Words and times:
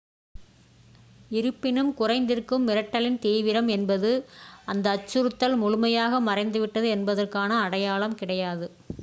இருப்பினும் 1.31 1.91
குறைந்திருக்கும் 1.97 2.65
மிரட்டலின் 2.67 3.19
தீவிரம் 3.19 3.67
என்பது 3.67 4.11
அந்த 4.65 4.89
அச்சுறுத்தல் 4.89 5.55
முழுமையாக 5.55 6.21
மறைந்துவிட்டது 6.21 6.89
என்பதற்கான 6.89 7.61
அடையாளம் 7.61 8.15
கிடையாது 8.15 8.67